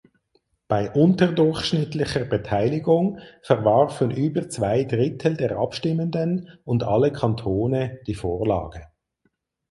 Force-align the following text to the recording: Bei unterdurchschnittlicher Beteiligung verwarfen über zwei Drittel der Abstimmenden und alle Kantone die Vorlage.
Bei 0.67 0.89
unterdurchschnittlicher 0.91 2.25
Beteiligung 2.25 3.19
verwarfen 3.43 4.09
über 4.09 4.49
zwei 4.49 4.83
Drittel 4.83 5.37
der 5.37 5.55
Abstimmenden 5.57 6.49
und 6.63 6.81
alle 6.83 7.11
Kantone 7.13 7.99
die 8.07 8.15
Vorlage. 8.15 8.87